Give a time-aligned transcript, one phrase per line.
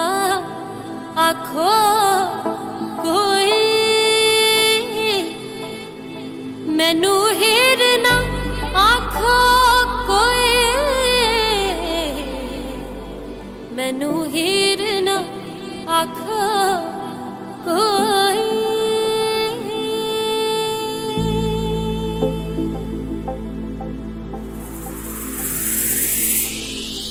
[1.19, 1.73] आखो
[3.03, 3.53] कोई।
[6.77, 7.54] मैनू ही
[13.85, 15.15] मैनू हीर ना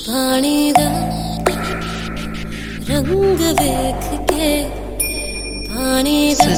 [0.07, 0.87] पानी दा
[2.89, 4.49] रंग देख के
[5.69, 6.49] पानी दा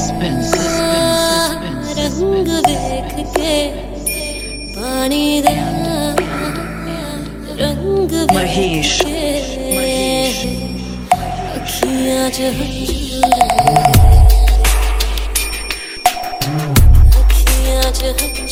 [2.00, 3.54] रंग देख के
[4.78, 5.56] पानी दा
[7.62, 9.00] रंग महेश
[11.96, 12.30] दुनिया
[17.92, 18.45] जहाँ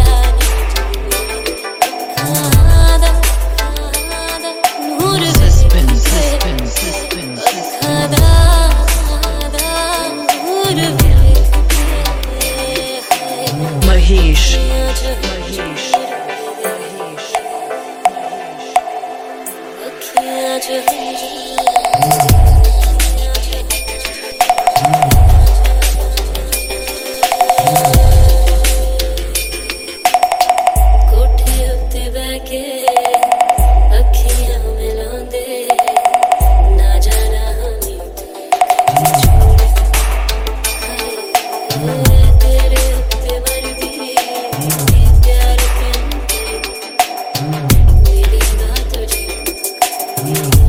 [13.86, 14.44] महेश
[50.22, 50.59] Yeah.